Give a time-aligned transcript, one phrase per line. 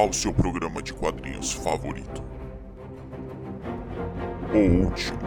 [0.00, 2.24] Ao seu programa de quadrinhos favorito.
[4.50, 5.19] O último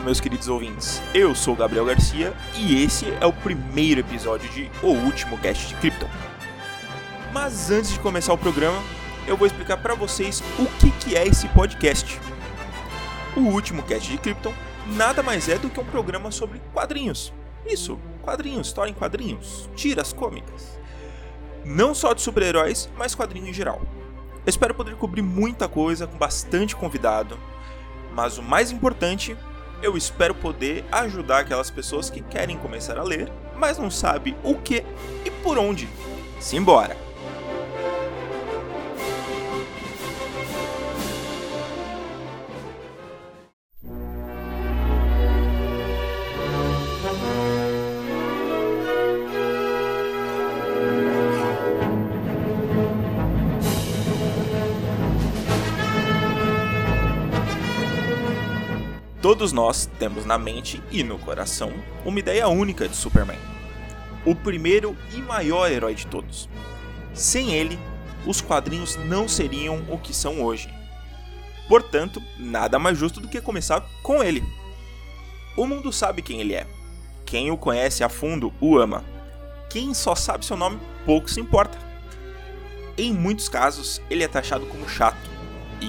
[0.00, 1.02] meus queridos ouvintes.
[1.14, 5.74] Eu sou Gabriel Garcia e esse é o primeiro episódio de O Último Cast de
[5.74, 6.08] Krypton.
[7.32, 8.82] Mas antes de começar o programa,
[9.26, 12.18] eu vou explicar para vocês o que, é esse podcast.
[13.36, 14.54] O Último Cast de Krypton
[14.96, 17.32] nada mais é do que um programa sobre quadrinhos.
[17.66, 20.78] Isso, quadrinhos, história em quadrinhos, tiras cômicas.
[21.64, 23.82] Não só de super-heróis, mas quadrinhos em geral.
[24.46, 27.38] Eu espero poder cobrir muita coisa com bastante convidado,
[28.14, 29.36] mas o mais importante
[29.82, 34.54] eu espero poder ajudar aquelas pessoas que querem começar a ler, mas não sabem o
[34.54, 34.84] que
[35.24, 35.88] e por onde.
[36.38, 37.09] Simbora!
[59.40, 61.72] Todos nós temos na mente e no coração
[62.04, 63.38] uma ideia única de Superman.
[64.22, 66.46] O primeiro e maior herói de todos.
[67.14, 67.78] Sem ele,
[68.26, 70.68] os quadrinhos não seriam o que são hoje.
[71.70, 74.44] Portanto, nada mais justo do que começar com ele.
[75.56, 76.66] O mundo sabe quem ele é.
[77.24, 79.02] Quem o conhece a fundo o ama.
[79.70, 81.78] Quem só sabe seu nome pouco se importa.
[82.98, 85.19] Em muitos casos, ele é taxado como chato,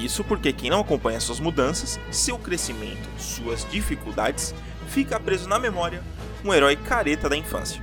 [0.03, 4.53] isso porque quem não acompanha suas mudanças, seu crescimento, suas dificuldades,
[4.87, 6.03] fica preso na memória
[6.43, 7.81] um herói careta da infância.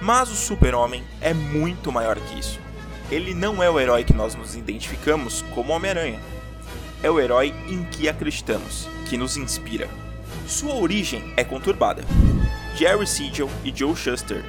[0.00, 2.58] Mas o Super-Homem é muito maior que isso.
[3.10, 6.20] Ele não é o herói que nós nos identificamos como Homem-Aranha.
[7.02, 9.88] É o herói em que acreditamos, que nos inspira.
[10.46, 12.04] Sua origem é conturbada.
[12.76, 14.44] Jerry Siegel e Joe Shuster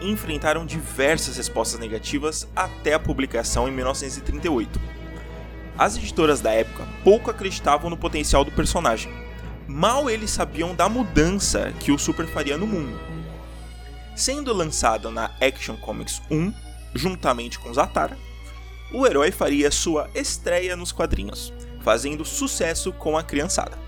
[0.00, 5.01] enfrentaram diversas respostas negativas até a publicação em 1938
[5.78, 9.12] as editoras da época pouco acreditavam no potencial do personagem.
[9.66, 12.98] Mal eles sabiam da mudança que o Super faria no mundo.
[14.14, 16.52] Sendo lançado na Action Comics 1,
[16.94, 18.18] juntamente com Zatara,
[18.92, 23.78] o herói faria sua estreia nos quadrinhos, fazendo sucesso com a criançada.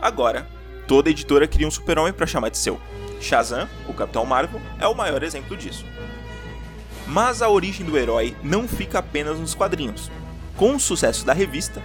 [0.00, 0.48] Agora,
[0.88, 2.80] toda editora queria um super-homem para chamar de seu.
[3.20, 5.86] Shazam, o Capitão Marvel, é o maior exemplo disso.
[7.06, 10.10] Mas a origem do herói não fica apenas nos quadrinhos.
[10.56, 11.82] Com o sucesso da revista,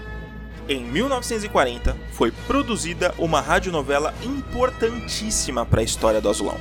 [0.67, 6.57] em 1940 foi produzida uma radionovela importantíssima para a história do Azulão.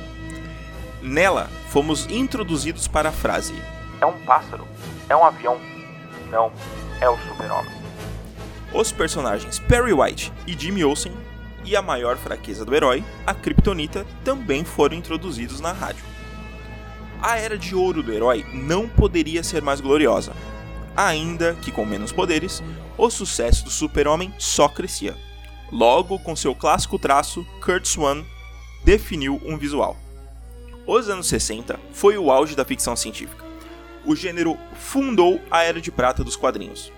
[1.01, 3.53] Nela, fomos introduzidos para a frase:
[3.99, 4.65] É um pássaro,
[5.09, 5.59] é um avião,
[6.31, 6.51] não,
[7.01, 7.71] é o super-homem.
[8.73, 11.13] Os personagens Perry White e Jimmy Olsen
[11.65, 16.05] e a maior fraqueza do herói, a Kryptonita, também foram introduzidos na rádio.
[17.21, 20.31] A era de ouro do herói não poderia ser mais gloriosa,
[20.97, 22.63] ainda que com menos poderes,
[22.97, 25.15] o sucesso do Super-Homem só crescia.
[25.71, 28.23] Logo, com seu clássico traço, Kurt Swan
[28.83, 29.95] definiu um visual.
[30.87, 33.45] Os anos 60 foi o auge da ficção científica.
[34.05, 36.91] O gênero fundou a era de prata dos quadrinhos,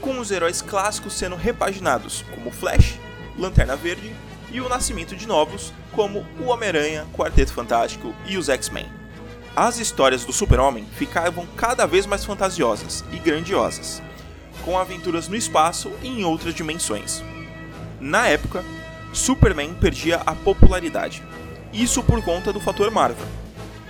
[0.00, 2.98] com os heróis clássicos sendo repaginados, como Flash,
[3.38, 4.12] Lanterna Verde
[4.50, 8.99] e o nascimento de novos, como o Homem-Aranha, Quarteto Fantástico e os X-Men
[9.54, 14.02] as histórias do Super-Homem ficavam cada vez mais fantasiosas e grandiosas,
[14.64, 17.22] com aventuras no espaço e em outras dimensões.
[18.00, 18.64] Na época,
[19.12, 21.22] Superman perdia a popularidade,
[21.72, 23.26] isso por conta do fator Marvel.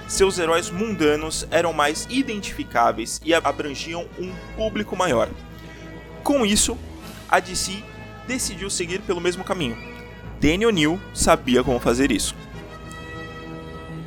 [0.09, 5.29] Seus heróis mundanos eram mais identificáveis e abrangiam um público maior.
[6.25, 6.77] Com isso,
[7.29, 7.83] a DC
[8.27, 9.77] decidiu seguir pelo mesmo caminho.
[10.41, 12.35] Danny O'Neill sabia como fazer isso.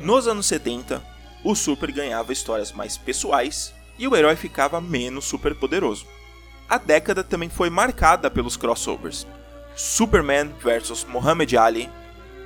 [0.02, 1.02] Nos anos 70,
[1.44, 6.06] o Super ganhava histórias mais pessoais e o herói ficava menos superpoderoso.
[6.68, 9.26] A década também foi marcada pelos crossovers.
[9.76, 11.90] Superman vs Muhammad Ali,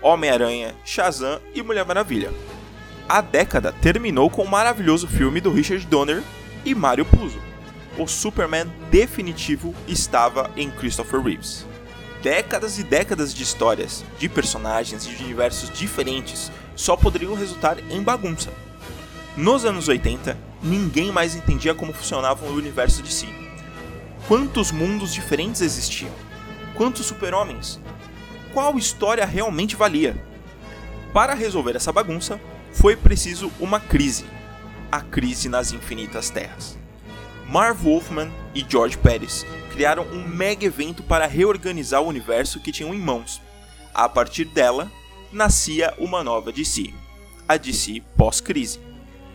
[0.03, 2.33] Homem-Aranha, Shazam e Mulher Maravilha.
[3.09, 6.23] A década terminou com o maravilhoso filme do Richard Donner
[6.65, 7.41] e Mario Puzo.
[7.97, 11.65] O Superman definitivo estava em Christopher Reeves.
[12.23, 18.03] Décadas e décadas de histórias, de personagens e de universos diferentes só poderiam resultar em
[18.03, 18.53] bagunça.
[19.39, 23.29] Nos anos 80, ninguém mais entendia como funcionava o universo de si.
[24.27, 26.11] Quantos mundos diferentes existiam?
[26.75, 27.81] Quantos super-homens?
[28.53, 30.21] Qual história realmente valia?
[31.13, 32.41] Para resolver essa bagunça,
[32.73, 34.25] foi preciso uma crise.
[34.91, 36.77] A crise nas infinitas terras.
[37.49, 42.93] Marv Wolfman e George Pérez criaram um mega evento para reorganizar o universo que tinham
[42.93, 43.41] em mãos.
[43.95, 44.91] A partir dela,
[45.31, 46.93] nascia uma nova DC,
[47.47, 48.88] a DC pós-crise,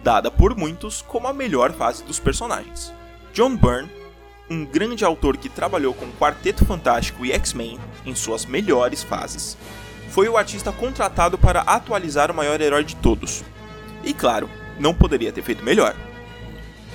[0.03, 2.94] dada por muitos como a melhor fase dos personagens.
[3.33, 3.89] John Byrne,
[4.50, 9.57] um grande autor que trabalhou com Quarteto Fantástico e X-Men em suas melhores fases,
[10.09, 13.44] foi o artista contratado para atualizar o maior herói de todos.
[14.03, 15.95] E claro, não poderia ter feito melhor.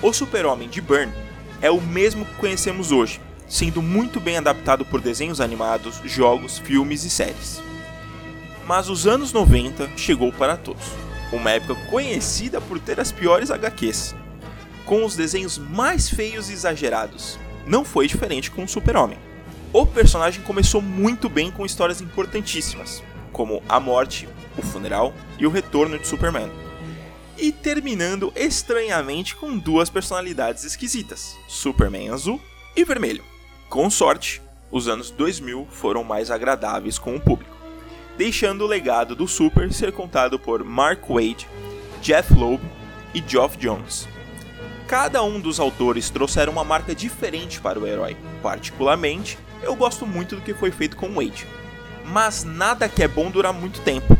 [0.01, 1.11] O Super-Homem de Byrne
[1.61, 7.03] é o mesmo que conhecemos hoje, sendo muito bem adaptado por desenhos animados, jogos, filmes
[7.03, 7.61] e séries.
[8.65, 10.85] Mas os anos 90 chegou para todos,
[11.31, 14.15] uma época conhecida por ter as piores HQs,
[14.85, 17.37] com os desenhos mais feios e exagerados.
[17.65, 19.17] Não foi diferente com o Super-Homem.
[19.71, 24.27] O personagem começou muito bem com histórias importantíssimas, como a morte,
[24.57, 26.49] o funeral e o retorno de Superman
[27.39, 32.41] e terminando estranhamente com duas personalidades esquisitas: Superman azul
[32.75, 33.23] e vermelho.
[33.69, 34.41] Com sorte,
[34.71, 37.55] os anos 2000 foram mais agradáveis com o público,
[38.19, 41.47] deixando o legado do Super ser contado por Mark Wade,
[42.01, 42.61] Jeff Loeb
[43.13, 44.09] e Geoff Jones.
[44.89, 48.17] Cada um dos autores trouxeram uma marca diferente para o herói.
[48.43, 51.47] Particularmente, eu gosto muito do que foi feito com Wade.
[52.07, 54.17] Mas nada que é bom dura muito tempo.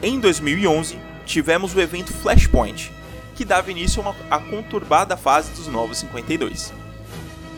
[0.00, 0.96] Em 2011,
[1.26, 2.92] tivemos o evento Flashpoint,
[3.34, 6.81] que dava início à conturbada fase dos Novos 52.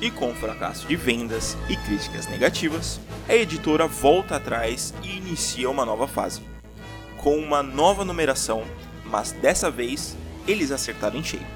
[0.05, 5.71] E com o fracasso de vendas e críticas negativas, a editora volta atrás e inicia
[5.71, 6.43] uma nova fase.
[7.17, 8.65] Com uma nova numeração,
[9.06, 10.15] mas dessa vez
[10.47, 11.47] eles acertaram em cheio.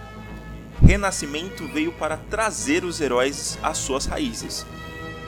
[0.82, 4.64] Renascimento veio para trazer os heróis às suas raízes,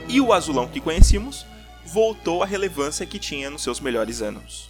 [0.08, 1.44] e o azulão que conhecemos
[1.84, 4.69] voltou à relevância que tinha nos seus melhores anos.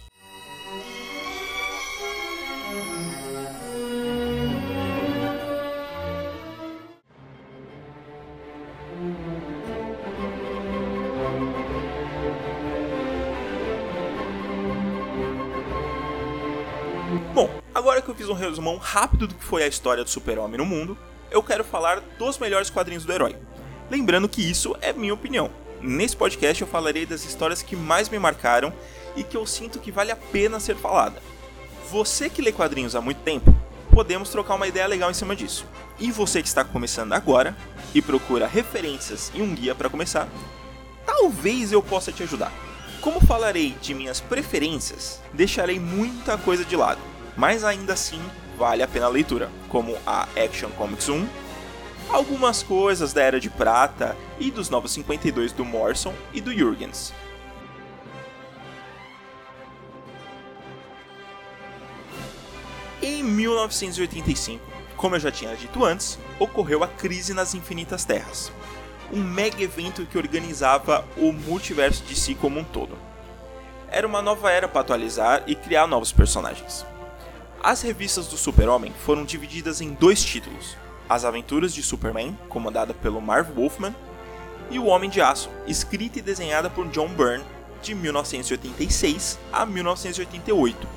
[18.21, 20.95] Fiz um resumão rápido do que foi a história do Super-Homem no mundo,
[21.31, 23.35] eu quero falar dos melhores quadrinhos do herói.
[23.89, 25.49] Lembrando que isso é minha opinião.
[25.81, 28.71] Nesse podcast eu falarei das histórias que mais me marcaram
[29.15, 31.19] e que eu sinto que vale a pena ser falada.
[31.89, 33.55] Você que lê quadrinhos há muito tempo,
[33.89, 35.65] podemos trocar uma ideia legal em cima disso.
[35.99, 37.57] E você que está começando agora
[37.91, 40.29] e procura referências e um guia para começar,
[41.07, 42.53] talvez eu possa te ajudar.
[43.01, 47.01] Como falarei de minhas preferências, deixarei muita coisa de lado,
[47.35, 48.21] mas ainda assim
[48.57, 51.27] vale a pena a leitura, como a Action Comics 1,
[52.09, 57.13] algumas coisas da Era de Prata e dos Novos 52 do Morrison e do Jurgens.
[63.01, 64.63] Em 1985,
[64.95, 68.51] como eu já tinha dito antes, ocorreu a Crise nas Infinitas Terras,
[69.11, 72.95] um mega evento que organizava o multiverso de si como um todo.
[73.89, 76.85] Era uma nova era para atualizar e criar novos personagens.
[77.63, 80.75] As revistas do Super-Homem foram divididas em dois títulos:
[81.07, 83.95] As Aventuras de Superman, comandada pelo Marv Wolfman,
[84.71, 87.45] e O Homem de Aço, escrita e desenhada por John Byrne
[87.83, 90.87] de 1986 a 1988.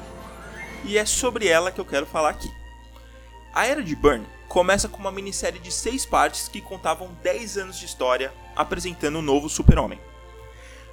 [0.84, 2.50] E é sobre ela que eu quero falar aqui.
[3.52, 7.78] A Era de Byrne começa com uma minissérie de seis partes que contavam 10 anos
[7.78, 10.00] de história apresentando o novo Super-Homem.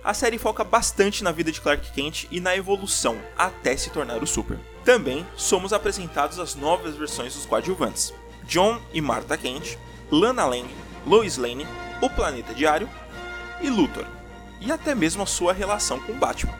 [0.04, 4.22] A série foca bastante na vida de Clark Kent e na evolução até se tornar
[4.22, 4.60] o Super.
[4.84, 9.78] Também somos apresentados as novas versões dos coadjuvantes: John e Martha Kent,
[10.10, 10.68] Lana Lang,
[11.06, 11.68] Lois Lane,
[12.02, 12.90] o Planeta Diário
[13.62, 14.06] e Luthor,
[14.60, 16.58] e até mesmo a sua relação com Batman.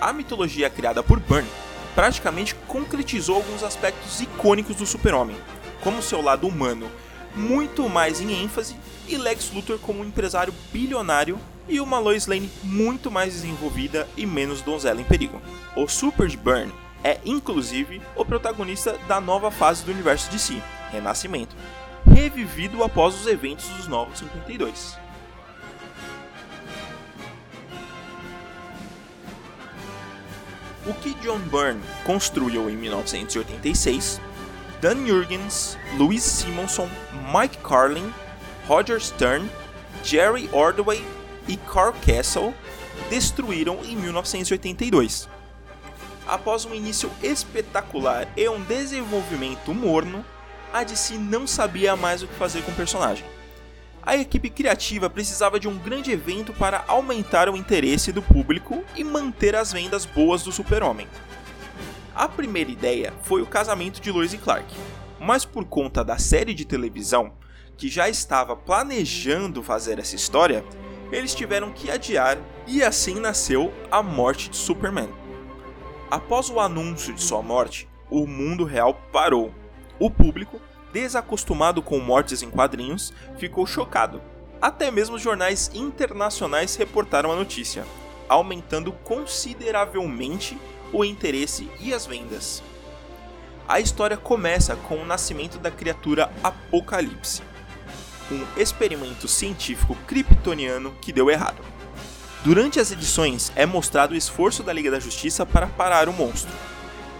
[0.00, 1.48] A mitologia criada por Byrne
[1.94, 5.36] praticamente concretizou alguns aspectos icônicos do Super-Homem,
[5.80, 6.90] como seu lado humano,
[7.34, 8.76] muito mais em ênfase,
[9.08, 14.26] e Lex Luthor como um empresário bilionário e uma Lois Lane muito mais desenvolvida e
[14.26, 15.40] menos donzela em perigo.
[15.76, 16.72] O Super de Burn
[17.04, 21.56] é inclusive o protagonista da nova fase do universo de si, Renascimento,
[22.06, 24.98] revivido após os eventos dos Novos 52.
[30.84, 34.20] O que John Byrne construiu em 1986,
[34.80, 36.88] Dan Jurgens, Louise Simonson,
[37.32, 38.12] Mike Carlin,
[38.66, 39.48] Roger Stern,
[40.02, 41.04] Jerry Ordway
[41.46, 42.52] e Carl Castle
[43.08, 45.28] destruíram em 1982.
[46.26, 50.24] Após um início espetacular e um desenvolvimento morno,
[50.72, 53.24] a DC não sabia mais o que fazer com o personagem.
[54.04, 59.04] A equipe criativa precisava de um grande evento para aumentar o interesse do público e
[59.04, 61.06] manter as vendas boas do Super-Homem.
[62.14, 64.74] A primeira ideia foi o casamento de Lois e Clark,
[65.20, 67.32] mas por conta da série de televisão,
[67.76, 70.64] que já estava planejando fazer essa história,
[71.12, 75.21] eles tiveram que adiar e assim nasceu a morte de Superman.
[76.12, 79.50] Após o anúncio de sua morte, o mundo real parou.
[79.98, 80.60] O público,
[80.92, 84.20] desacostumado com mortes em quadrinhos, ficou chocado.
[84.60, 87.86] Até mesmo jornais internacionais reportaram a notícia,
[88.28, 90.58] aumentando consideravelmente
[90.92, 92.62] o interesse e as vendas.
[93.66, 97.40] A história começa com o nascimento da criatura Apocalipse,
[98.30, 101.71] um experimento científico kryptoniano que deu errado.
[102.44, 106.52] Durante as edições é mostrado o esforço da Liga da Justiça para parar o monstro,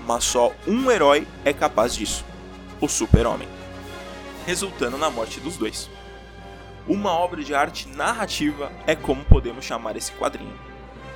[0.04, 2.24] mas só um herói é capaz disso:
[2.80, 3.48] o Super-Homem,
[4.44, 5.88] resultando na morte dos dois.
[6.88, 10.58] Uma obra de arte narrativa é como podemos chamar esse quadrinho.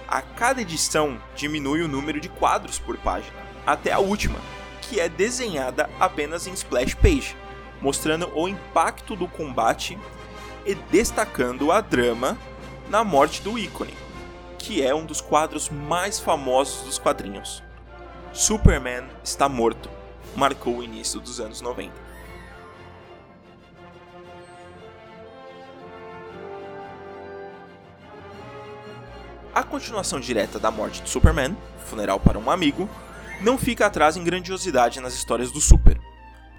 [0.06, 3.34] A cada edição diminui o número de quadros por página,
[3.66, 4.38] até a última,
[4.82, 7.36] que é desenhada apenas em splash page,
[7.80, 9.98] mostrando o impacto do combate
[10.64, 12.38] e destacando a drama
[12.88, 13.94] na morte do ícone,
[14.58, 17.62] que é um dos quadros mais famosos dos quadrinhos.
[18.32, 19.88] Superman está morto,
[20.36, 22.06] marcou o início dos anos 90.
[29.54, 32.86] A continuação direta da morte de Superman, Funeral para um Amigo,
[33.40, 35.98] não fica atrás em grandiosidade nas histórias do Super.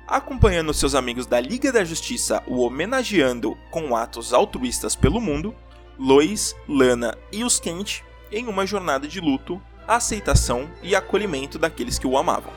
[0.08, 5.54] Acompanhando seus amigos da Liga da Justiça o homenageando com atos altruístas pelo mundo,
[6.00, 12.06] Lois, Lana e os Kent em uma jornada de luto, aceitação e acolhimento daqueles que
[12.06, 12.52] o amavam.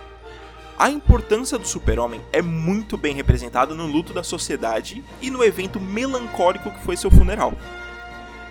[0.78, 5.78] A importância do super-homem é muito bem representada no luto da sociedade e no evento
[5.78, 7.52] melancólico que foi seu funeral.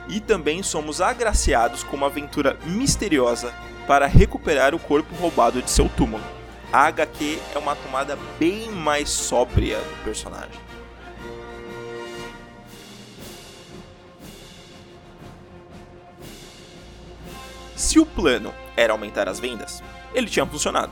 [0.08, 3.54] E também somos agraciados com uma aventura misteriosa
[3.88, 6.24] para recuperar o corpo roubado de seu túmulo.
[6.72, 10.69] A HQ é uma tomada bem mais sóbria do personagem.
[17.80, 19.82] Se o plano era aumentar as vendas,
[20.14, 20.92] ele tinha funcionado.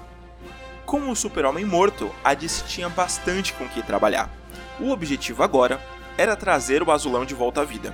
[0.86, 4.30] Com o Super-Homem morto, a DC tinha bastante com que trabalhar.
[4.80, 5.82] O objetivo agora
[6.18, 7.94] era trazer o Azulão de volta à vida.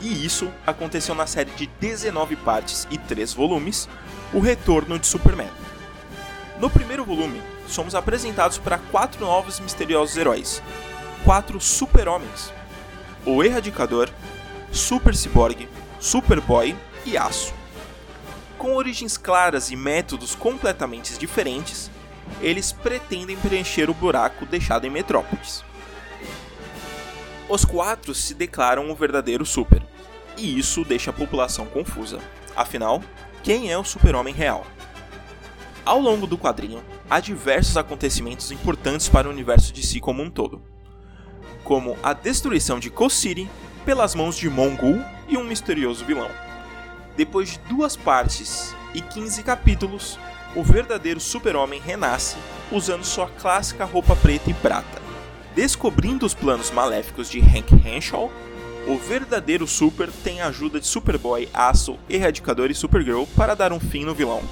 [0.00, 3.88] E isso aconteceu na série de 19 partes e 3 volumes,
[4.32, 5.50] O Retorno de Superman.
[6.60, 10.62] No primeiro volume, somos apresentados para quatro novos misteriosos heróis,
[11.24, 12.52] quatro super-homens:
[13.26, 14.08] o Erradicador,
[14.70, 17.61] Super Cyborg, Superboy e Aço.
[18.62, 21.90] Com origens claras e métodos completamente diferentes,
[22.40, 25.64] eles pretendem preencher o buraco deixado em Metrópolis.
[27.48, 29.82] Os quatro se declaram o verdadeiro Super,
[30.36, 32.20] e isso deixa a população confusa.
[32.54, 33.02] Afinal,
[33.42, 34.64] quem é o Super-Homem real?
[35.84, 40.30] Ao longo do quadrinho, há diversos acontecimentos importantes para o universo de si como um
[40.30, 40.62] todo,
[41.64, 43.50] como a destruição de Coast City
[43.84, 46.51] pelas mãos de Mongul e um misterioso vilão.
[47.16, 50.18] Depois de duas partes e 15 capítulos,
[50.56, 52.36] o verdadeiro super-homem renasce
[52.70, 55.02] usando sua clássica roupa preta e prata.
[55.54, 58.32] Descobrindo os planos maléficos de Hank Henshaw,
[58.86, 63.78] o verdadeiro Super tem a ajuda de Superboy, Aço, Erradicador e Supergirl para dar um
[63.78, 64.42] fim no vilão,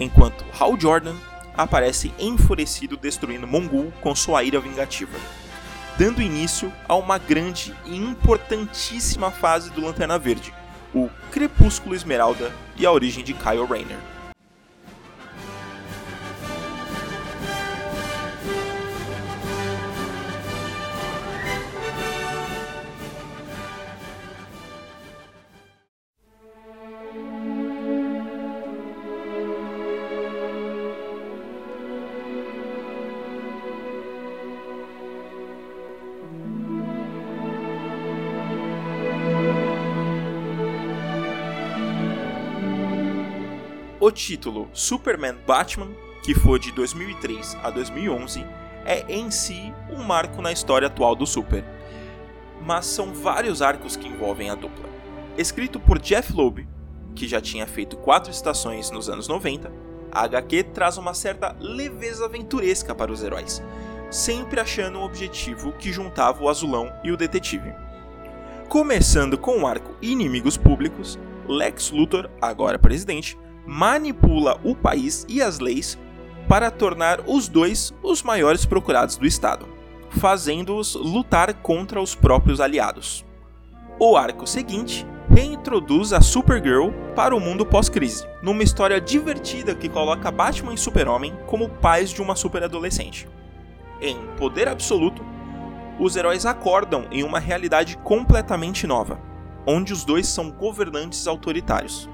[0.00, 1.16] enquanto Hal Jordan
[1.54, 5.18] aparece enfurecido destruindo Mongul com sua ira vingativa,
[5.98, 10.54] dando início a uma grande e importantíssima fase do Lanterna Verde,
[10.94, 14.17] o Crepúsculo Esmeralda e a origem de Kyle Rayner.
[44.08, 45.90] O título Superman Batman,
[46.22, 48.42] que foi de 2003 a 2011,
[48.86, 51.62] é em si um marco na história atual do Super.
[52.64, 54.88] Mas são vários arcos que envolvem a dupla.
[55.36, 56.66] Escrito por Jeff Loeb,
[57.14, 59.70] que já tinha feito quatro estações nos anos 90,
[60.10, 63.62] a HQ traz uma certa leveza aventuresca para os heróis,
[64.10, 67.74] sempre achando um objetivo que juntava o azulão e o detetive.
[68.70, 73.36] Começando com o arco Inimigos Públicos, Lex Luthor, agora presidente,
[73.68, 75.98] manipula o país e as leis
[76.48, 79.68] para tornar os dois os maiores procurados do estado.
[80.10, 83.24] fazendo-os lutar contra os próprios aliados.
[83.98, 90.30] O arco seguinte reintroduz a Supergirl para o mundo pós-crise, numa história divertida que coloca
[90.30, 93.28] Batman e Super-Homem como pais de uma super-adolescente.
[94.00, 95.22] Em Poder Absoluto,
[95.98, 99.20] os heróis acordam em uma realidade completamente nova,
[99.66, 102.08] onde os dois são governantes autoritários.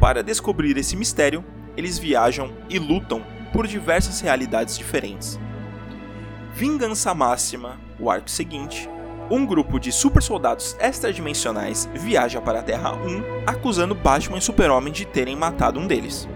[0.00, 1.44] Para descobrir esse mistério,
[1.76, 5.38] eles viajam e lutam por diversas realidades diferentes.
[6.54, 8.88] Vingança Máxima, o arco seguinte,
[9.30, 14.92] um grupo de super soldados extradimensionais viaja para a Terra 1 acusando Batman e Super-Homem
[14.92, 16.26] de terem matado um deles.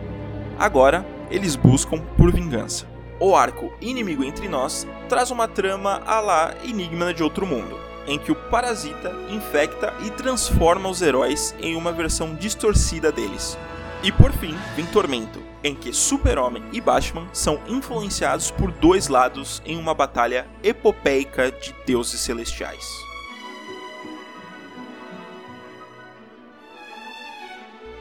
[0.58, 2.86] Agora, eles buscam por vingança.
[3.18, 8.18] O arco Inimigo Entre Nós traz uma trama a la Enigma de Outro Mundo, em
[8.18, 13.58] que o parasita infecta e transforma os heróis em uma versão distorcida deles.
[14.02, 19.62] E por fim, vem Tormento, em que Super-Homem e Batman são influenciados por dois lados
[19.64, 22.86] em uma batalha epopeica de deuses celestiais.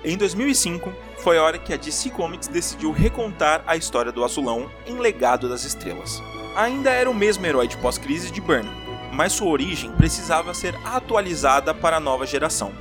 [0.04, 4.70] Em 2005, foi a hora que a DC Comics decidiu recontar a história do Azulão
[4.86, 6.22] em Legado das Estrelas.
[6.58, 8.70] Ainda era o mesmo herói de pós-crise de Burn,
[9.14, 12.72] mas sua origem precisava ser atualizada para a nova geração.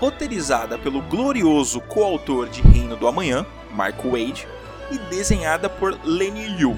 [0.00, 4.48] Roteirizada pelo glorioso coautor de Reino do Amanhã, Mark Wade,
[4.90, 6.76] e desenhada por Lenny Liu.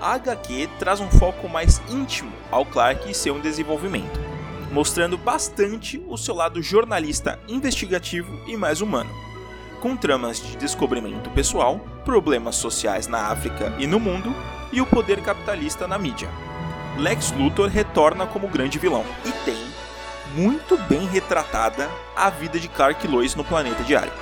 [0.00, 4.20] A HQ traz um foco mais íntimo ao Clark e seu desenvolvimento,
[4.70, 9.10] mostrando bastante o seu lado jornalista investigativo e mais humano,
[9.80, 14.34] com tramas de descobrimento pessoal, problemas sociais na África e no mundo
[14.70, 16.28] e o poder capitalista na mídia.
[16.98, 19.56] Lex Luthor retorna como grande vilão e tem
[20.34, 24.12] muito bem retratada a vida de Clark Lois no planeta diário.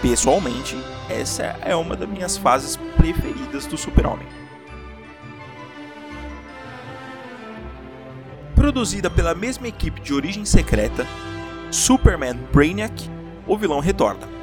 [0.00, 0.76] Pessoalmente,
[1.08, 4.26] essa é uma das minhas fases preferidas do Super-Homem.
[8.54, 11.06] Produzida pela mesma equipe de origem secreta,
[11.70, 13.10] Superman Brainiac,
[13.46, 14.33] o vilão retorna.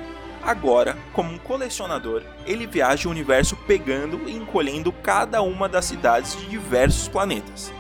[0.44, 6.36] Agora, como um colecionador, ele viaja o universo pegando e encolhendo cada uma das cidades
[6.36, 7.72] de diversos planetas.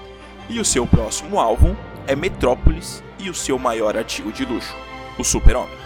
[0.48, 1.76] E o seu próximo alvo
[2.08, 4.76] é Metrópolis e o seu maior artigo de luxo,
[5.18, 5.82] o Super-Homem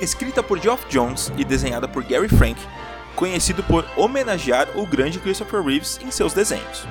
[0.00, 2.60] escrita por Geoff Jones e desenhada por Gary Frank,
[3.14, 6.86] conhecido por homenagear o grande Christopher Reeves em seus desenhos.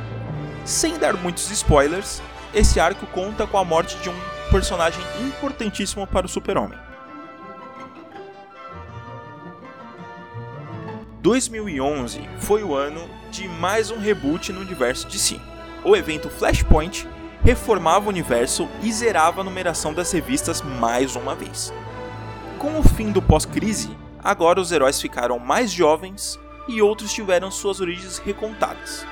[0.66, 2.22] Sem dar muitos spoilers,
[2.54, 4.16] esse arco conta com a morte de um
[4.50, 6.80] personagem importantíssimo para o Super-Homem.
[11.24, 15.40] 2011 foi o ano de mais um reboot no universo si.
[15.82, 17.08] O evento Flashpoint
[17.42, 21.74] reformava o universo e zerava a numeração das revistas mais uma vez.
[22.60, 27.80] Com o fim do pós-crise, agora os heróis ficaram mais jovens e outros tiveram suas
[27.80, 29.06] origens recontadas.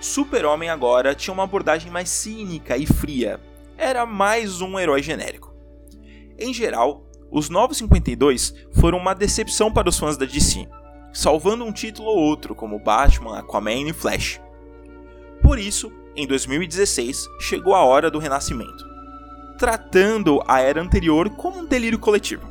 [0.00, 3.38] Super-Homem agora tinha uma abordagem mais cínica e fria.
[3.76, 5.54] Era mais um herói genérico.
[6.38, 10.66] Em geral, os Novos 52 foram uma decepção para os fãs da DC,
[11.12, 14.40] salvando um título ou outro como Batman, Aquaman e Flash.
[15.42, 18.84] Por isso, em 2016, chegou a hora do renascimento,
[19.56, 22.46] tratando a era anterior como um delírio coletivo.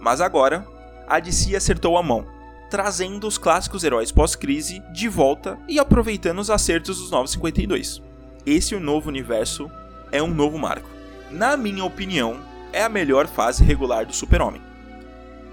[0.00, 0.66] Mas agora,
[1.06, 2.26] a DC acertou a mão,
[2.70, 8.02] trazendo os clássicos heróis pós-crise de volta e aproveitando os acertos dos Novos 52.
[8.44, 9.70] Esse novo universo
[10.12, 10.88] é um novo marco.
[11.30, 12.38] Na minha opinião,
[12.72, 14.67] é a melhor fase regular do Super-Homem.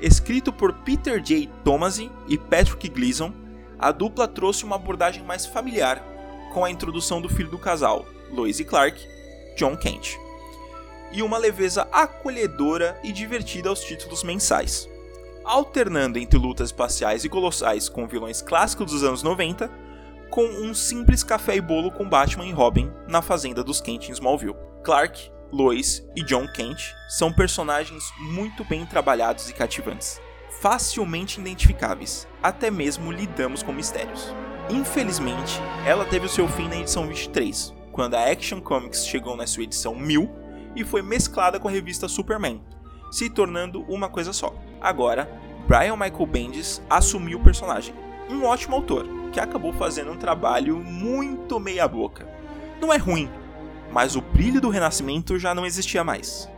[0.02, 1.50] Escrito por Peter J.
[1.64, 3.32] Tomasi e Patrick Gleason,
[3.80, 6.04] a dupla trouxe uma abordagem mais familiar,
[6.54, 9.00] com a introdução do filho do casal, Lois e Clark,
[9.58, 10.18] John Kent
[11.16, 14.90] e uma leveza acolhedora e divertida aos títulos mensais.
[15.46, 19.72] Alternando entre lutas espaciais e colossais com vilões clássicos dos anos 90,
[20.30, 24.12] com um simples café e bolo com Batman e Robin na fazenda dos Kent em
[24.12, 24.56] Smallville.
[24.84, 30.20] Clark, Lois e John Kent são personagens muito bem trabalhados e cativantes,
[30.62, 34.34] facilmente identificáveis, até mesmo lidamos com mistérios.
[34.70, 39.46] Infelizmente, ela teve o seu fim na edição 23, quando a Action Comics chegou na
[39.46, 40.30] sua edição 1000
[40.76, 42.62] e foi mesclada com a revista Superman,
[43.12, 44.54] se tornando uma coisa só.
[44.82, 45.30] Agora,
[45.68, 47.94] Brian Michael Bendis assumiu o personagem,
[48.30, 52.28] um ótimo autor, que acabou fazendo um trabalho muito meia-boca.
[52.82, 53.30] Não é ruim,
[53.92, 56.50] mas o brilho do renascimento já não existia mais.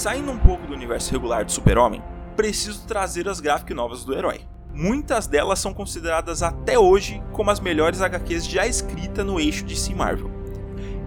[0.00, 2.02] Saindo um pouco do universo regular do Super-Homem,
[2.34, 4.49] preciso trazer as gráficas novas do herói.
[4.72, 9.74] Muitas delas são consideradas até hoje como as melhores HQs já escritas no eixo de
[9.74, 10.30] DC Marvel.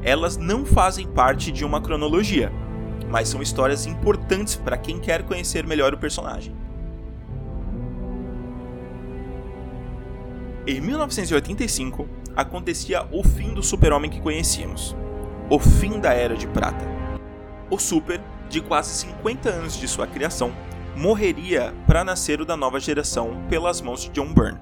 [0.04, 2.52] Elas não fazem parte de uma cronologia,
[3.10, 6.54] mas são histórias importantes para quem quer conhecer melhor o personagem.
[10.65, 14.95] Em 1985, acontecia o fim do super-homem que conhecíamos,
[15.49, 16.86] o fim da Era de Prata.
[17.69, 20.54] O Super, de quase 50 anos de sua criação,
[20.96, 24.60] morreria para nascer o da nova geração pelas mãos de John Byrne.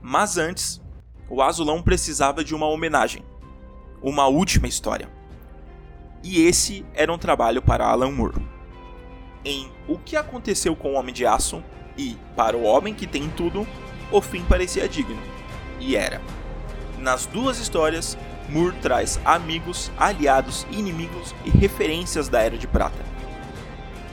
[0.00, 0.80] Mas antes,
[1.28, 3.24] o Azulão precisava de uma homenagem,
[4.02, 5.10] uma última história.
[6.22, 8.40] E esse era um trabalho para Alan Moore.
[9.44, 11.62] Em O que aconteceu com o Homem de Aço
[11.96, 13.66] e Para o Homem que tem tudo,
[14.10, 15.20] o fim parecia digno.
[15.78, 16.20] E era.
[16.98, 18.16] Nas duas histórias,
[18.48, 23.04] Moore traz amigos, aliados, inimigos e referências da Era de Prata.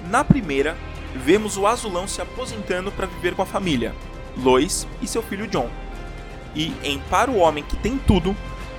[0.10, 0.76] Na primeira,
[1.16, 3.94] vemos o Azulão se aposentando para viver com a família,
[4.38, 5.70] Lois e seu filho John.
[6.56, 8.36] E em Para o Homem que tem tudo,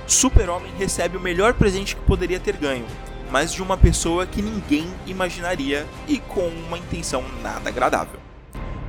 [0.07, 2.85] Super-Homem recebe o melhor presente que poderia ter ganho,
[3.31, 8.19] mas de uma pessoa que ninguém imaginaria e com uma intenção nada agradável.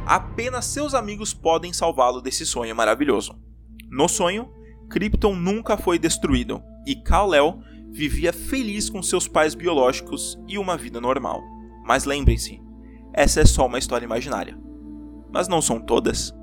[0.05, 3.35] Apenas seus amigos podem salvá-lo desse sonho maravilhoso.
[3.91, 4.49] No sonho,
[4.89, 11.01] Krypton nunca foi destruído e Kal-El vivia feliz com seus pais biológicos e uma vida
[11.01, 11.43] normal.
[11.85, 12.61] Mas lembrem-se,
[13.17, 14.57] essa é só uma história imaginária.
[15.33, 16.35] Mas não são todas?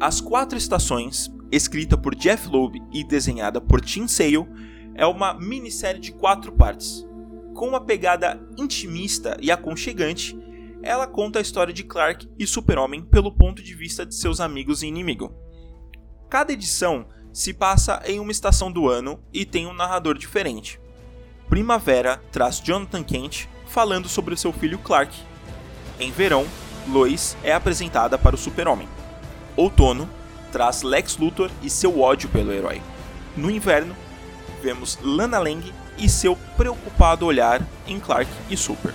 [0.00, 4.46] As Quatro Estações, escrita por Jeff Loeb e desenhada por Tim Sale,
[4.94, 7.06] é uma minissérie de quatro partes.
[7.54, 10.38] Com uma pegada intimista e aconchegante,
[10.82, 14.82] ela conta a história de Clark e Super-Homem pelo ponto de vista de seus amigos
[14.82, 15.34] e inimigo.
[16.28, 20.80] Cada edição se passa em uma estação do ano e tem um narrador diferente.
[21.50, 25.14] Primavera traz Jonathan Kent falando sobre seu filho Clark.
[26.00, 26.46] Em verão,
[26.88, 28.88] Lois é apresentada para o Super-Homem.
[29.54, 30.08] Outono
[30.50, 32.80] traz Lex Luthor e seu ódio pelo herói.
[33.36, 33.94] No inverno,
[34.62, 38.94] vemos Lana Lang e seu preocupado olhar em Clark e Super.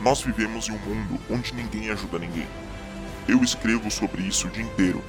[0.00, 2.48] Nós vivemos em um mundo onde ninguém ajuda ninguém.
[3.28, 5.04] Eu escrevo sobre isso o dia inteiro.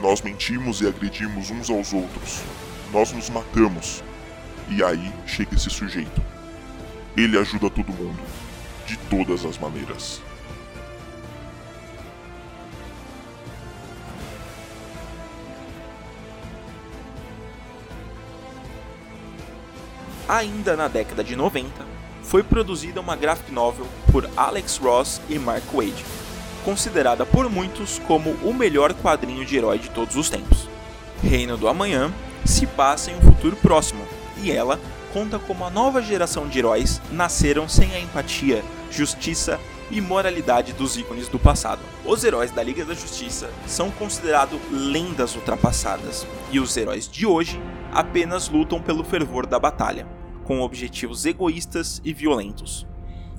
[0.00, 2.42] Nós mentimos e agredimos uns aos outros.
[2.92, 4.02] Nós nos matamos.
[4.68, 6.22] E aí chega esse sujeito.
[7.16, 8.20] Ele ajuda todo mundo,
[8.86, 10.22] de todas as maneiras.
[20.28, 21.70] Ainda na década de 90,
[22.22, 26.04] foi produzida uma graphic novel por Alex Ross e Mark Wade,
[26.68, 30.68] considerada por muitos como o melhor quadrinho de herói de todos os tempos.
[31.22, 32.12] Reino do Amanhã
[32.44, 34.04] se passa em um futuro próximo,
[34.42, 34.78] e ela
[35.10, 39.58] conta como a nova geração de heróis nasceram sem a empatia, justiça
[39.90, 41.80] e moralidade dos ícones do passado.
[42.04, 47.58] Os heróis da Liga da Justiça são considerados lendas ultrapassadas, e os heróis de hoje
[47.90, 50.06] apenas lutam pelo fervor da batalha
[50.44, 52.87] com objetivos egoístas e violentos.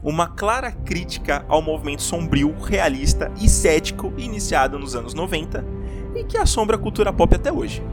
[0.01, 5.65] Uma clara crítica ao movimento sombrio, realista e cético iniciado nos anos 90
[6.15, 7.83] e que assombra a cultura pop até hoje.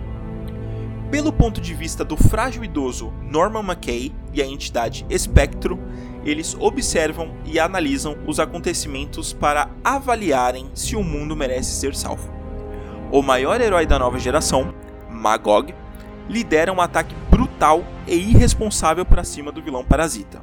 [1.10, 5.78] Pelo ponto de vista do frágil idoso Norman McKay e a entidade Espectro,
[6.24, 12.28] eles observam e analisam os acontecimentos para avaliarem se o mundo merece ser salvo.
[13.10, 14.74] O maior herói da nova geração,
[15.08, 15.74] Magog,
[16.28, 20.42] lidera um ataque brutal e irresponsável para cima do vilão Parasita,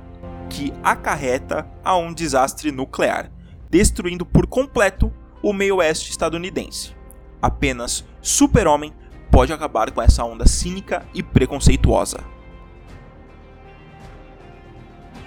[0.54, 3.32] que acarreta a um desastre nuclear,
[3.72, 5.12] destruindo por completo
[5.42, 6.96] o meio-oeste estadunidense.
[7.42, 8.94] Apenas Super-Homem
[9.32, 12.20] pode acabar com essa onda cínica e preconceituosa.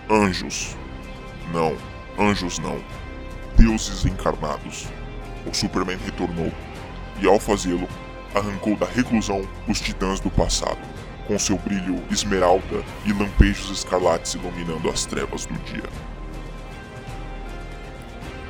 [0.09, 0.77] Anjos.
[1.53, 1.77] Não,
[2.17, 2.81] anjos não.
[3.59, 4.87] Deuses encarnados.
[5.45, 6.53] O Superman retornou,
[7.21, 7.89] e ao fazê-lo,
[8.33, 10.79] arrancou da reclusão os titãs do passado,
[11.27, 15.89] com seu brilho esmeralda e lampejos escarlates iluminando as trevas do dia.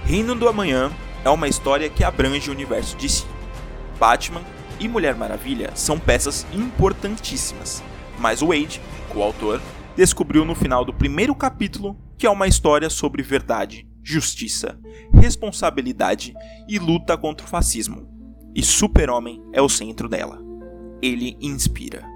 [0.05, 0.93] Reino do Amanhã
[1.25, 3.27] é uma história que abrange o universo de si.
[3.99, 4.43] Batman
[4.79, 7.83] e Mulher Maravilha são peças importantíssimas,
[8.19, 8.81] mas Wade,
[9.15, 9.61] o autor,
[9.97, 14.79] descobriu no final do primeiro capítulo que é uma história sobre verdade, justiça,
[15.13, 16.35] responsabilidade
[16.69, 18.17] e luta contra o fascismo
[18.57, 20.43] e Super-Homem é o centro dela.
[21.03, 22.16] Ele inspira.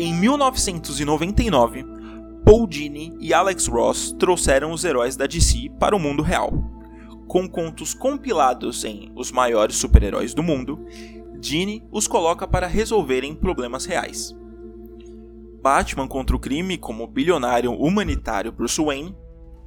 [0.00, 1.84] Em 1999,
[2.44, 6.52] Paul Dini e Alex Ross trouxeram os heróis da DC para o mundo real.
[7.26, 10.86] Com contos compilados em Os Maiores Super-Heróis do Mundo,
[11.40, 14.32] Dini os coloca para resolverem problemas reais.
[15.60, 19.16] Batman contra o crime como bilionário humanitário Bruce Wayne,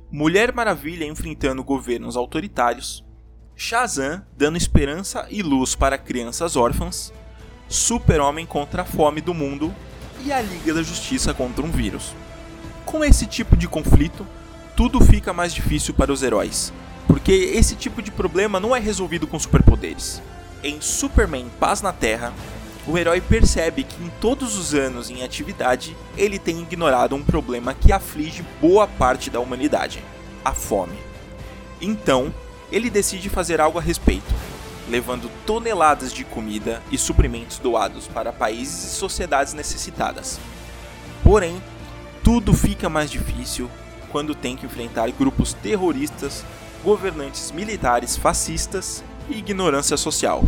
[0.10, 3.04] Mulher Maravilha enfrentando governos autoritários,
[3.54, 7.12] Shazam dando esperança e luz para crianças órfãs,
[7.67, 9.76] Super-Homem contra a fome do mundo
[10.25, 12.13] e a Liga da Justiça contra um vírus.
[12.86, 14.25] Com esse tipo de conflito,
[14.75, 16.71] tudo fica mais difícil para os heróis,
[17.07, 20.21] porque esse tipo de problema não é resolvido com superpoderes.
[20.63, 22.34] Em Superman Paz na Terra,
[22.88, 27.73] o herói percebe que em todos os anos em atividade, ele tem ignorado um problema
[27.73, 30.03] que aflige boa parte da humanidade:
[30.43, 30.97] a fome.
[31.79, 32.34] Então,
[32.71, 34.34] ele decide fazer algo a respeito,
[34.91, 40.39] levando toneladas de comida e suprimentos doados para países e sociedades necessitadas.
[41.23, 41.60] Porém,
[42.23, 43.71] tudo fica mais difícil
[44.12, 46.45] quando tem que enfrentar grupos terroristas,
[46.84, 50.43] governantes militares fascistas e ignorância social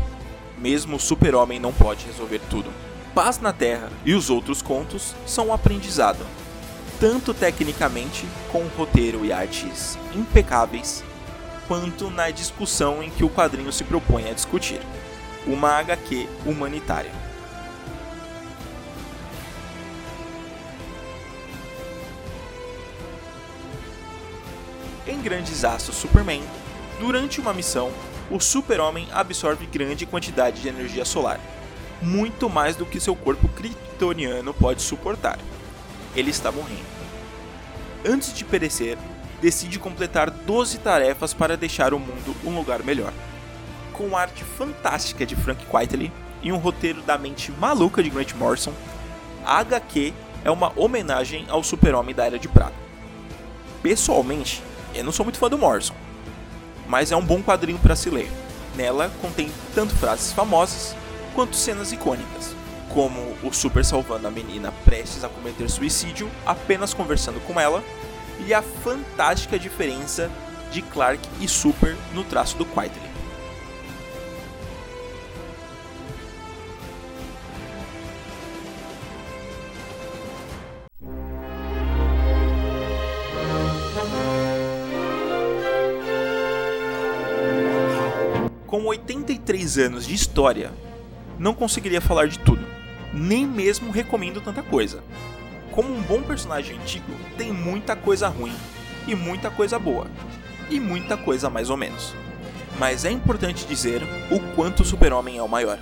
[0.64, 2.72] mesmo o super-homem não pode resolver tudo.
[3.14, 6.26] Paz na Terra e os outros contos são um aprendizado,
[7.02, 11.04] tanto tecnicamente, com roteiro e artes impecáveis,
[11.68, 14.82] quanto na discussão em que o quadrinho se propõe a discutir.
[15.46, 17.12] Uma HQ humanitária.
[25.06, 26.42] Em Grandes Aços Superman,
[27.00, 27.92] durante uma missão,
[28.32, 31.40] o super-homem absorve grande quantidade de energia solar,
[32.02, 35.38] muito mais do que seu corpo kryptoniano pode suportar.
[36.16, 36.94] Ele está morrendo.
[38.06, 38.98] Antes de perecer,
[39.44, 43.12] decide completar 12 tarefas para deixar o mundo um lugar melhor.
[43.92, 48.72] Com arte fantástica de Frank Quitely e um roteiro da mente maluca de Grant Morrison,
[49.46, 50.14] a HQ
[50.46, 52.74] é uma homenagem ao super-homem da Era de Prata.
[53.82, 54.64] Pessoalmente,
[54.96, 55.94] eu não sou muito fã do Morrison,
[56.88, 58.32] mas é um bom quadrinho para se ler.
[58.78, 60.96] Nela contém tanto frases famosas
[61.36, 62.56] quanto cenas icônicas,
[62.94, 67.84] como o Super salvando a menina prestes a cometer suicídio apenas conversando com ela,
[68.48, 70.30] e a fantástica diferença
[70.72, 73.14] de Clark e Super no traço do Quitely.
[88.74, 90.72] com 83 anos de história,
[91.38, 92.66] não conseguiria falar de tudo.
[93.14, 95.04] Nem mesmo recomendo tanta coisa.
[95.74, 98.54] Como um bom personagem antigo, tem muita coisa ruim
[99.08, 100.06] e muita coisa boa,
[100.70, 102.14] e muita coisa mais ou menos.
[102.78, 105.80] Mas é importante dizer o quanto o Super-Homem é o maior.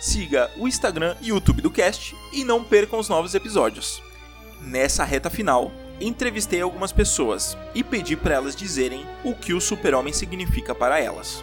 [0.00, 4.02] Siga o Instagram e YouTube do cast e não percam os novos episódios.
[4.60, 10.12] Nessa reta final, entrevistei algumas pessoas e pedi para elas dizerem o que o Super-Homem
[10.12, 11.42] significa para elas.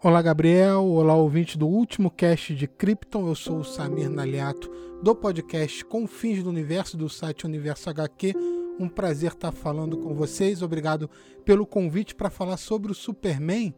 [0.00, 0.84] Olá, Gabriel.
[0.84, 3.26] Olá, ouvinte do último cast de Krypton.
[3.26, 4.70] Eu sou o Samir Naliato,
[5.02, 8.32] do podcast Confins do Universo, do site Universo HQ.
[8.78, 10.62] Um prazer estar falando com vocês.
[10.62, 11.10] Obrigado
[11.44, 13.74] pelo convite para falar sobre o Superman.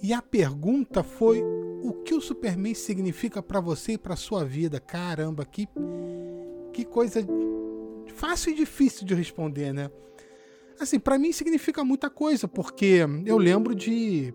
[0.00, 4.78] E a pergunta foi: o que o Superman significa para você e para sua vida?
[4.78, 5.68] Caramba, que,
[6.72, 7.18] que coisa
[8.14, 9.90] fácil e difícil de responder, né?
[10.78, 14.32] Assim, para mim significa muita coisa, porque eu lembro de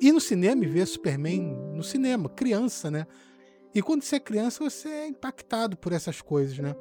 [0.00, 3.06] ir no cinema e ver Superman no cinema, criança, né?
[3.74, 6.74] E quando você é criança, você é impactado por essas coisas, né?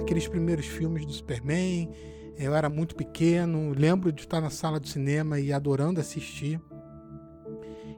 [0.00, 1.90] Aqueles primeiros filmes do Superman,
[2.36, 6.60] eu era muito pequeno, lembro de estar na sala do cinema e adorando assistir.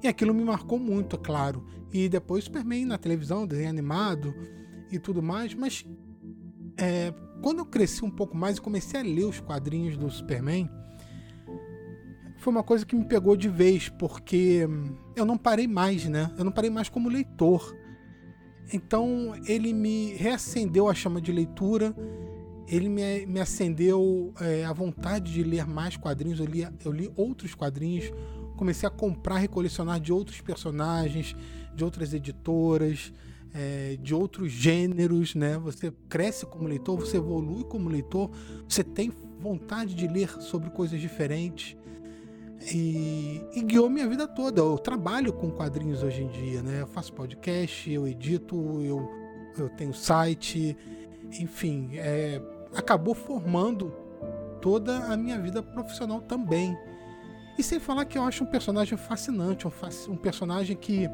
[0.03, 1.65] E aquilo me marcou muito, é claro.
[1.93, 4.35] E depois Superman na televisão, desenho animado
[4.91, 5.55] e tudo mais.
[5.55, 5.87] Mas
[6.77, 10.69] é, quando eu cresci um pouco mais e comecei a ler os quadrinhos do Superman,
[12.43, 14.67] foi uma coisa que me pegou de vez, porque
[15.15, 16.29] eu não parei mais, né?
[16.37, 17.73] Eu não parei mais como leitor.
[18.73, 21.95] Então ele me reacendeu a chama de leitura,
[22.67, 26.41] ele me, me acendeu é, a vontade de ler mais quadrinhos.
[26.41, 28.11] Eu li, eu li outros quadrinhos,
[28.57, 31.37] comecei a comprar e colecionar de outros personagens,
[31.73, 33.13] de outras editoras,
[33.55, 35.59] é, de outros gêneros, né?
[35.59, 38.33] Você cresce como leitor, você evolui como leitor,
[38.69, 41.77] você tem vontade de ler sobre coisas diferentes.
[42.71, 44.61] E, e, guiou minha vida toda.
[44.61, 46.83] Eu trabalho com quadrinhos hoje em dia, né?
[46.83, 49.09] Eu faço podcast, eu edito, eu,
[49.59, 50.77] eu tenho site.
[51.41, 52.41] enfim, é,
[52.75, 53.93] acabou formando
[54.61, 56.77] toda a minha vida profissional também.
[57.59, 59.73] E sem falar que eu acho um personagem fascinante, um,
[60.09, 61.09] um personagem que,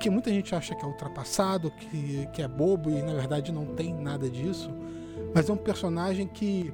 [0.00, 3.66] que muita gente acha que é ultrapassado, que, que é bobo e na verdade não
[3.66, 4.70] tem nada disso.
[5.34, 6.72] Mas é um personagem que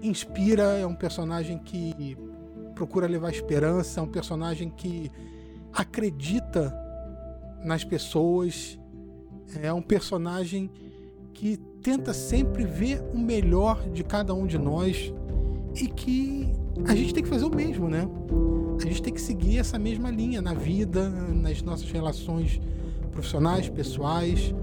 [0.00, 2.16] inspira, é um personagem que
[2.74, 5.10] procura levar esperança, é um personagem que
[5.72, 6.74] acredita
[7.64, 8.78] nas pessoas,
[9.62, 10.70] é um personagem
[11.32, 15.12] que tenta sempre ver o melhor de cada um de nós
[15.74, 16.52] e que
[16.86, 18.08] a gente tem que fazer o mesmo, né?
[18.80, 22.60] A gente tem que seguir essa mesma linha na vida, nas nossas relações
[23.12, 24.54] profissionais, pessoais.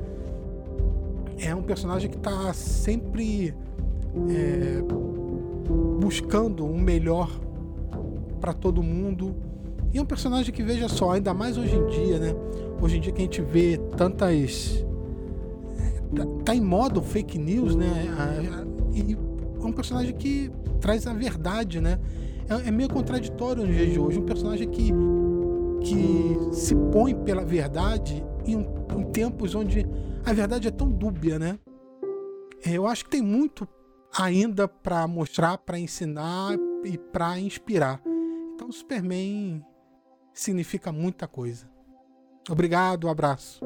[1.37, 3.53] É um personagem que está sempre
[4.29, 4.81] é,
[5.99, 7.29] buscando o um melhor
[8.41, 9.35] para todo mundo.
[9.93, 12.33] E é um personagem que, veja só, ainda mais hoje em dia, né?
[12.81, 14.85] Hoje em dia que a gente vê tantas.
[16.15, 18.07] Tá, tá em modo fake news, né?
[18.93, 21.99] E é um personagem que traz a verdade, né?
[22.49, 24.19] É, é meio contraditório no dia de hoje.
[24.19, 24.91] Um personagem que,
[25.81, 28.65] que se põe pela verdade em,
[28.97, 29.85] em tempos onde
[30.25, 31.59] a verdade é tão dúbia, né?
[32.65, 33.67] É, eu acho que tem muito
[34.17, 38.01] ainda para mostrar, para ensinar e para inspirar.
[38.61, 39.65] Então, Superman
[40.31, 41.67] significa muita coisa.
[42.47, 43.59] Obrigado, um abraço.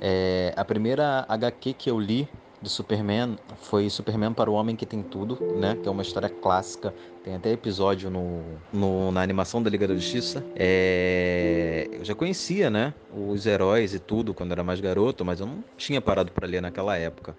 [0.00, 2.28] É, a primeira HQ que eu li
[2.60, 5.76] do Superman foi Superman para o Homem que Tem Tudo, né?
[5.76, 6.92] Que é uma história clássica.
[7.22, 10.44] Tem até episódio no, no na animação da Liga da Justiça.
[10.56, 12.94] É, eu já conhecia, né?
[13.14, 16.60] Os heróis e tudo quando era mais garoto, mas eu não tinha parado para ler
[16.60, 17.36] naquela época.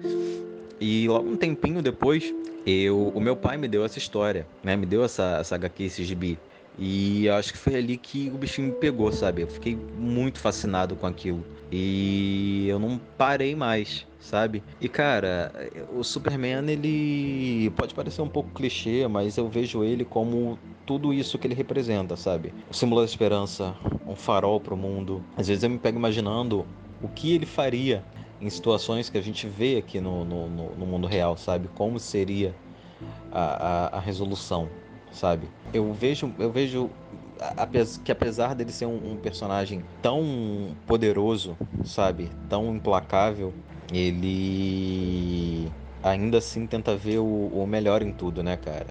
[0.79, 2.33] E logo um tempinho depois,
[2.65, 4.75] eu, o meu pai me deu essa história, né?
[4.75, 6.37] Me deu essa, essa HQ, esse gibi.
[6.77, 9.43] E eu acho que foi ali que o bichinho me pegou, sabe?
[9.43, 11.45] Eu fiquei muito fascinado com aquilo.
[11.71, 14.63] E eu não parei mais, sabe?
[14.81, 15.51] E cara,
[15.95, 21.37] o Superman, ele pode parecer um pouco clichê, mas eu vejo ele como tudo isso
[21.37, 22.53] que ele representa, sabe?
[22.69, 23.75] O símbolo da esperança,
[24.07, 25.23] um farol pro mundo.
[25.37, 26.65] Às vezes eu me pego imaginando
[27.01, 28.03] o que ele faria
[28.43, 31.69] em situações que a gente vê aqui no, no, no mundo real, sabe?
[31.73, 32.53] Como seria
[33.31, 34.69] a, a, a resolução,
[35.11, 35.47] sabe?
[35.73, 36.89] Eu vejo, eu vejo
[38.03, 43.53] que apesar dele ser um, um, personagem tão poderoso, sabe, tão implacável,
[43.91, 48.87] ele ainda assim tenta ver o, o melhor em tudo, né, cara?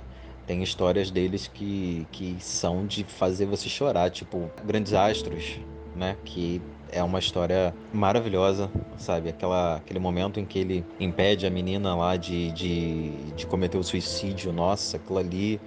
[0.47, 5.61] Tem histórias deles que, que são de fazer você chorar, tipo Grandes Astros,
[5.95, 6.17] né?
[6.25, 6.61] Que
[6.93, 9.31] é uma história maravilhosa, sabe?
[9.31, 13.83] Aquela, aquele momento em que ele impede a menina lá de, de, de cometer o
[13.83, 15.61] suicídio, nossa, aquilo ali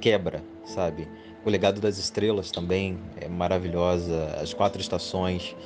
[0.00, 1.08] quebra, sabe?
[1.44, 5.56] O Legado das Estrelas também é maravilhosa, As Quatro Estações.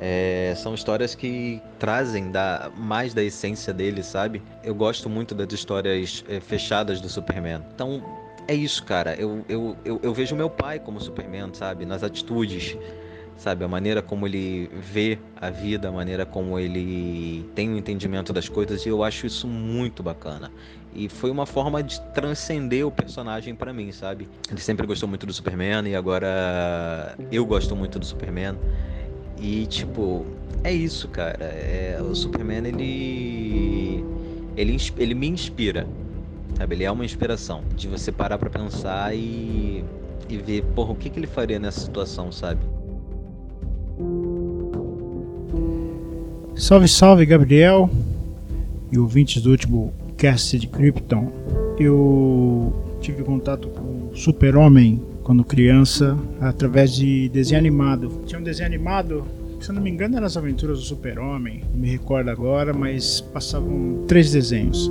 [0.00, 4.42] É, são histórias que trazem da, mais da essência dele, sabe?
[4.64, 7.62] Eu gosto muito das histórias é, fechadas do Superman.
[7.72, 8.02] Então,
[8.48, 9.14] é isso, cara.
[9.14, 11.86] Eu, eu, eu, eu vejo meu pai como Superman, sabe?
[11.86, 12.76] Nas atitudes,
[13.36, 13.64] sabe?
[13.64, 18.32] A maneira como ele vê a vida, a maneira como ele tem o um entendimento
[18.32, 20.50] das coisas, e eu acho isso muito bacana.
[20.94, 24.28] E foi uma forma de transcender o personagem para mim, sabe?
[24.50, 28.56] Ele sempre gostou muito do Superman e agora eu gosto muito do Superman.
[29.38, 30.26] E tipo,
[30.62, 31.44] é isso, cara.
[31.44, 34.04] É, o Superman ele
[34.56, 35.86] ele ele me inspira.
[36.58, 36.74] Sabe?
[36.74, 39.82] Ele é uma inspiração de você parar para pensar e
[40.28, 42.60] e ver, porra, o que que ele faria nessa situação, sabe?
[46.62, 47.90] Salve, salve, Gabriel
[48.92, 51.26] e ouvintes do último cast de Krypton.
[51.76, 58.12] Eu tive contato com o Super-Homem quando criança através de desenho animado.
[58.26, 59.24] Tinha um desenho animado,
[59.60, 64.04] se eu não me engano, eram as aventuras do Super-Homem, me recordo agora, mas passavam
[64.06, 64.88] três desenhos.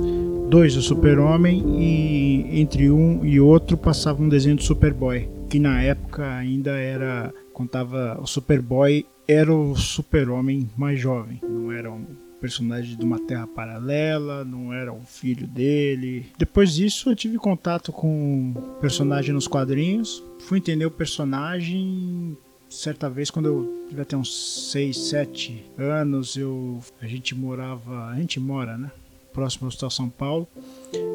[0.50, 5.80] Dois do Super-Homem e entre um e outro passava um desenho do Superboy, que na
[5.80, 12.04] época ainda era contava o Superboy era o super-homem mais jovem, não era um
[12.40, 16.26] personagem de uma terra paralela, não era um filho dele.
[16.36, 22.36] Depois disso, eu tive contato com o personagem nos quadrinhos, fui entender o personagem
[22.68, 28.16] certa vez quando eu devia ter uns 6, 7 anos, eu a gente morava, a
[28.16, 28.90] gente mora, né,
[29.32, 30.48] próximo ao Hospital São Paulo,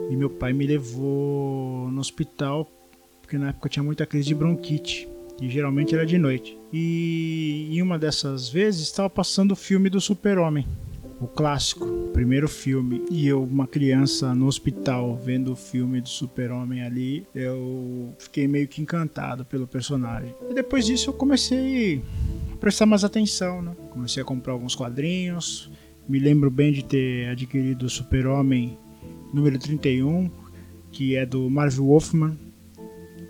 [0.09, 2.71] e meu pai me levou no hospital
[3.21, 5.05] porque na época eu tinha muita crise de bronquite
[5.41, 6.56] e geralmente era de noite.
[6.71, 10.65] E em uma dessas vezes estava passando o filme do Super-Homem.
[11.19, 16.83] o clássico, primeiro filme, e eu, uma criança no hospital, vendo o filme do Super-Homem
[16.83, 20.33] ali, eu fiquei meio que encantado pelo personagem.
[20.49, 22.03] E depois disso eu comecei
[22.53, 23.75] a prestar mais atenção, né?
[23.89, 25.71] Comecei a comprar alguns quadrinhos.
[26.07, 28.77] Me lembro bem de ter adquirido o Super-Homem
[29.33, 30.29] número 31,
[30.91, 32.37] que é do Marvel Wolfman,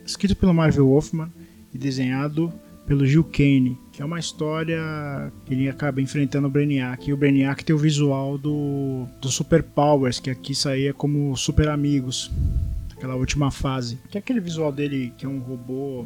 [0.06, 1.32] escrito pelo Marvel Wolfman
[1.74, 2.54] e desenhado
[2.88, 4.80] pelo Gil Kane, que é uma história
[5.46, 7.08] que ele acaba enfrentando o Brainiac.
[7.08, 11.68] E o Brainiac tem o visual do, do Super Powers, que aqui saía como Super
[11.68, 12.32] Amigos,
[12.96, 14.00] aquela última fase.
[14.10, 16.06] Que é aquele visual dele que é um robô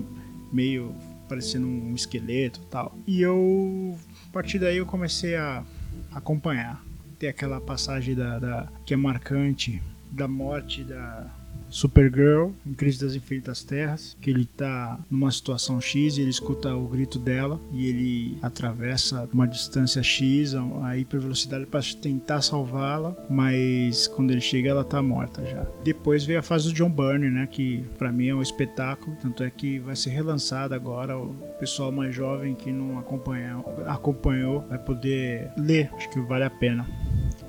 [0.51, 0.93] meio
[1.29, 2.97] parecendo um esqueleto tal.
[3.05, 5.63] E eu, a partir daí, eu comecei a
[6.11, 6.83] acompanhar.
[7.19, 11.31] Tem aquela passagem da, da que é marcante da morte da
[11.71, 16.75] Supergirl em Crise das Infinitas Terras, que ele tá numa situação X e ele escuta
[16.75, 20.53] o grito dela e ele atravessa uma distância X
[20.83, 25.65] a hipervelocidade para tentar salvá-la, mas quando ele chega ela tá morta já.
[25.83, 29.43] Depois veio a fase do John Byrne, né, que para mim é um espetáculo, tanto
[29.43, 34.77] é que vai ser relançado agora, o pessoal mais jovem que não acompanhou, acompanhou vai
[34.77, 36.85] poder ler, acho que vale a pena.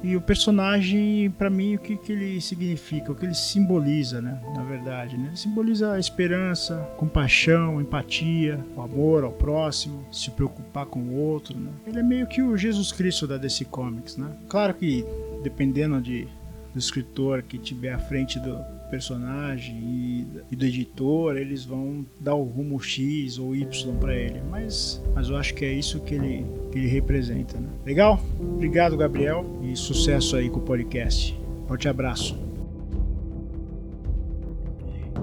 [0.02, 4.40] E o personagem, para mim, o que, que ele significa, o que ele simboliza, né?
[4.54, 5.28] Na verdade, né?
[5.28, 11.56] Ele simboliza a esperança, compaixão, empatia, o amor ao próximo, se preocupar com o outro,
[11.56, 11.70] né?
[11.86, 14.28] Ele é meio que o Jesus Cristo da DC Comics, né?
[14.48, 15.04] Claro que
[15.42, 16.26] dependendo de,
[16.72, 18.58] do escritor que tiver à frente do,
[18.92, 24.42] personagem e, e, do editor, eles vão dar o rumo X ou Y para ele.
[24.50, 27.58] Mas, mas eu acho que é isso que ele, que ele representa.
[27.58, 27.70] Né?
[27.86, 28.20] Legal?
[28.38, 31.34] Obrigado, Gabriel, e sucesso aí com o podcast.
[31.66, 32.38] Forte abraço.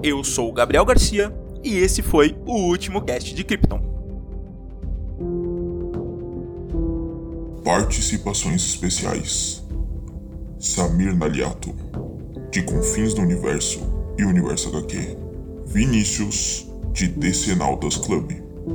[0.02, 3.80] Eu sou o Gabriel Garcia e esse foi o último cast de Krypton.
[7.62, 9.62] Participações especiais:
[10.58, 11.72] Samir Naliato
[12.50, 13.80] de Confins do Universo
[14.18, 15.16] e Universo HQ,
[15.66, 18.32] Vinícius, de DC Nautas Club,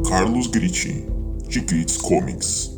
[0.07, 1.05] Carlos Gritti,
[1.49, 2.74] de Grits Comics,